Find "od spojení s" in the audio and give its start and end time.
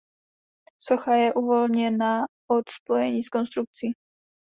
2.49-3.29